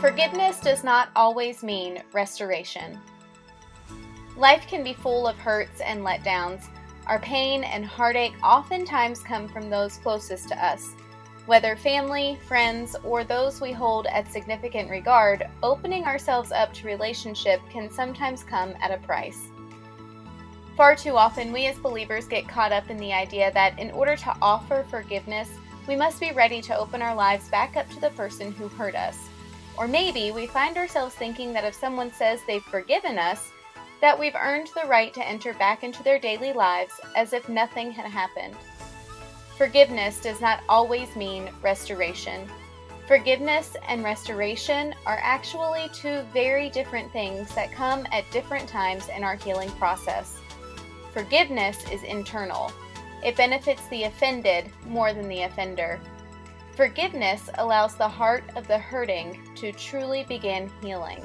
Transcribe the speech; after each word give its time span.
Forgiveness 0.00 0.60
does 0.60 0.82
not 0.82 1.10
always 1.14 1.62
mean 1.62 2.02
restoration. 2.14 2.98
Life 4.34 4.66
can 4.66 4.82
be 4.82 4.94
full 4.94 5.28
of 5.28 5.36
hurts 5.36 5.82
and 5.82 6.00
letdowns. 6.00 6.68
Our 7.06 7.18
pain 7.18 7.64
and 7.64 7.84
heartache 7.84 8.32
oftentimes 8.42 9.20
come 9.20 9.46
from 9.46 9.68
those 9.68 9.98
closest 9.98 10.48
to 10.48 10.64
us. 10.64 10.94
Whether 11.44 11.76
family, 11.76 12.38
friends, 12.48 12.96
or 13.04 13.24
those 13.24 13.60
we 13.60 13.72
hold 13.72 14.06
at 14.06 14.32
significant 14.32 14.88
regard, 14.88 15.46
opening 15.62 16.04
ourselves 16.04 16.50
up 16.50 16.72
to 16.74 16.86
relationship 16.86 17.60
can 17.68 17.90
sometimes 17.90 18.42
come 18.42 18.72
at 18.80 18.90
a 18.90 19.04
price. 19.06 19.48
Far 20.78 20.96
too 20.96 21.18
often, 21.18 21.52
we 21.52 21.66
as 21.66 21.78
believers 21.78 22.26
get 22.26 22.48
caught 22.48 22.72
up 22.72 22.88
in 22.88 22.96
the 22.96 23.12
idea 23.12 23.52
that 23.52 23.78
in 23.78 23.90
order 23.90 24.16
to 24.16 24.34
offer 24.40 24.82
forgiveness, 24.88 25.50
we 25.86 25.94
must 25.94 26.18
be 26.20 26.32
ready 26.32 26.62
to 26.62 26.78
open 26.78 27.02
our 27.02 27.14
lives 27.14 27.50
back 27.50 27.76
up 27.76 27.86
to 27.90 28.00
the 28.00 28.10
person 28.10 28.50
who 28.52 28.66
hurt 28.66 28.94
us. 28.94 29.28
Or 29.76 29.88
maybe 29.88 30.30
we 30.30 30.46
find 30.46 30.76
ourselves 30.76 31.14
thinking 31.14 31.52
that 31.52 31.64
if 31.64 31.74
someone 31.74 32.12
says 32.12 32.40
they've 32.46 32.62
forgiven 32.62 33.18
us, 33.18 33.50
that 34.00 34.18
we've 34.18 34.34
earned 34.34 34.68
the 34.74 34.88
right 34.88 35.12
to 35.14 35.26
enter 35.26 35.52
back 35.54 35.84
into 35.84 36.02
their 36.02 36.18
daily 36.18 36.52
lives 36.52 36.92
as 37.16 37.32
if 37.32 37.48
nothing 37.48 37.90
had 37.90 38.06
happened. 38.06 38.56
Forgiveness 39.56 40.20
does 40.20 40.40
not 40.40 40.62
always 40.68 41.14
mean 41.16 41.50
restoration. 41.62 42.48
Forgiveness 43.06 43.76
and 43.88 44.04
restoration 44.04 44.94
are 45.04 45.18
actually 45.20 45.90
two 45.92 46.22
very 46.32 46.70
different 46.70 47.12
things 47.12 47.54
that 47.54 47.72
come 47.72 48.06
at 48.12 48.30
different 48.30 48.68
times 48.68 49.08
in 49.14 49.24
our 49.24 49.36
healing 49.36 49.70
process. 49.72 50.38
Forgiveness 51.12 51.76
is 51.90 52.02
internal, 52.04 52.72
it 53.22 53.36
benefits 53.36 53.86
the 53.88 54.04
offended 54.04 54.70
more 54.86 55.12
than 55.12 55.28
the 55.28 55.42
offender. 55.42 56.00
Forgiveness 56.80 57.50
allows 57.58 57.94
the 57.94 58.08
heart 58.08 58.42
of 58.56 58.66
the 58.66 58.78
hurting 58.78 59.38
to 59.56 59.70
truly 59.70 60.24
begin 60.24 60.70
healing. 60.80 61.22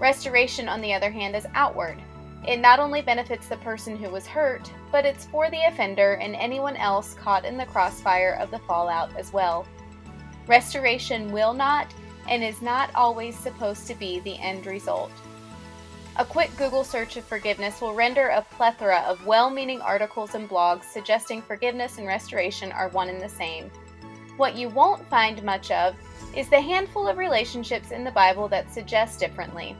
Restoration, 0.00 0.68
on 0.68 0.80
the 0.80 0.92
other 0.92 1.12
hand, 1.12 1.36
is 1.36 1.46
outward. 1.54 2.02
It 2.44 2.56
not 2.56 2.80
only 2.80 3.00
benefits 3.00 3.46
the 3.46 3.58
person 3.58 3.96
who 3.96 4.10
was 4.10 4.26
hurt, 4.26 4.68
but 4.90 5.06
it's 5.06 5.26
for 5.26 5.48
the 5.48 5.62
offender 5.68 6.14
and 6.14 6.34
anyone 6.34 6.74
else 6.74 7.14
caught 7.14 7.44
in 7.44 7.56
the 7.56 7.66
crossfire 7.66 8.36
of 8.40 8.50
the 8.50 8.58
fallout 8.58 9.16
as 9.16 9.32
well. 9.32 9.64
Restoration 10.48 11.30
will 11.30 11.54
not 11.54 11.94
and 12.28 12.42
is 12.42 12.60
not 12.60 12.92
always 12.96 13.38
supposed 13.38 13.86
to 13.86 13.94
be 13.94 14.18
the 14.18 14.40
end 14.40 14.66
result. 14.66 15.12
A 16.16 16.24
quick 16.24 16.50
Google 16.56 16.82
search 16.82 17.16
of 17.16 17.24
forgiveness 17.24 17.80
will 17.80 17.94
render 17.94 18.30
a 18.30 18.42
plethora 18.42 19.04
of 19.06 19.24
well 19.24 19.50
meaning 19.50 19.80
articles 19.80 20.34
and 20.34 20.50
blogs 20.50 20.82
suggesting 20.82 21.42
forgiveness 21.42 21.98
and 21.98 22.08
restoration 22.08 22.72
are 22.72 22.88
one 22.88 23.08
and 23.08 23.22
the 23.22 23.28
same. 23.28 23.70
What 24.38 24.54
you 24.54 24.68
won't 24.68 25.04
find 25.08 25.42
much 25.42 25.72
of 25.72 25.96
is 26.34 26.48
the 26.48 26.60
handful 26.60 27.08
of 27.08 27.18
relationships 27.18 27.90
in 27.90 28.04
the 28.04 28.12
Bible 28.12 28.46
that 28.48 28.72
suggest 28.72 29.18
differently. 29.18 29.76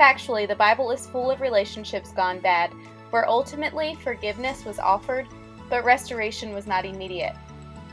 Factually, 0.00 0.48
the 0.48 0.56
Bible 0.56 0.90
is 0.90 1.06
full 1.06 1.30
of 1.30 1.40
relationships 1.40 2.10
gone 2.10 2.40
bad, 2.40 2.72
where 3.10 3.28
ultimately 3.28 3.94
forgiveness 4.02 4.64
was 4.64 4.80
offered, 4.80 5.28
but 5.70 5.84
restoration 5.84 6.52
was 6.52 6.66
not 6.66 6.84
immediate. 6.84 7.36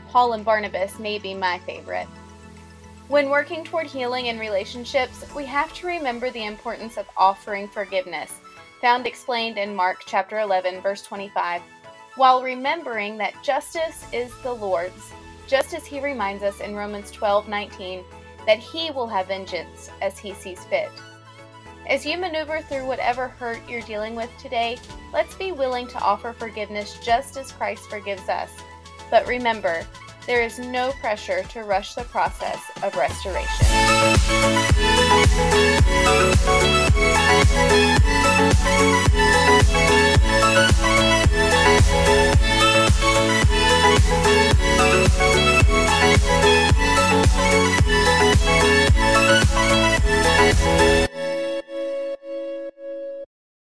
Paul 0.08 0.32
and 0.32 0.44
Barnabas 0.44 0.98
may 0.98 1.20
be 1.20 1.34
my 1.34 1.60
favorite. 1.60 2.08
When 3.06 3.30
working 3.30 3.62
toward 3.62 3.86
healing 3.86 4.26
in 4.26 4.40
relationships, 4.40 5.24
we 5.36 5.44
have 5.44 5.72
to 5.74 5.86
remember 5.86 6.30
the 6.30 6.46
importance 6.46 6.96
of 6.96 7.06
offering 7.16 7.68
forgiveness, 7.68 8.40
found 8.80 9.06
explained 9.06 9.56
in 9.56 9.76
Mark 9.76 10.02
chapter 10.04 10.40
11 10.40 10.80
verse 10.80 11.02
25, 11.02 11.62
while 12.16 12.42
remembering 12.42 13.16
that 13.18 13.40
justice 13.44 14.04
is 14.12 14.32
the 14.42 14.52
Lord's, 14.52 15.12
just 15.46 15.74
as 15.74 15.84
he 15.84 16.00
reminds 16.00 16.42
us 16.42 16.60
in 16.60 16.74
Romans 16.74 17.10
12:19 17.10 18.04
that 18.46 18.58
he 18.58 18.90
will 18.90 19.06
have 19.06 19.28
vengeance 19.28 19.90
as 20.00 20.18
he 20.18 20.34
sees 20.34 20.64
fit. 20.64 20.90
As 21.88 22.06
you 22.06 22.16
maneuver 22.16 22.60
through 22.60 22.86
whatever 22.86 23.28
hurt 23.28 23.60
you're 23.68 23.80
dealing 23.82 24.14
with 24.14 24.30
today, 24.38 24.78
let's 25.12 25.34
be 25.34 25.52
willing 25.52 25.86
to 25.88 25.98
offer 26.00 26.32
forgiveness 26.32 26.98
just 27.04 27.36
as 27.36 27.52
Christ 27.52 27.88
forgives 27.90 28.28
us. 28.28 28.50
But 29.10 29.26
remember, 29.26 29.86
there 30.26 30.42
is 30.42 30.58
no 30.58 30.92
pressure 31.00 31.42
to 31.50 31.64
rush 31.64 31.94
the 31.94 32.04
process 32.04 32.60
of 32.82 32.94
restoration. 32.96 33.66
Thank 38.32 39.12
you. 39.14 39.31